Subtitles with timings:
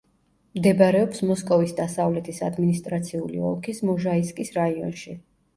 [0.59, 5.17] მდებარეობს მოსკოვის დასავლეთის ადმინისტრაციული ოლქის მოჟაისკის რაიონში.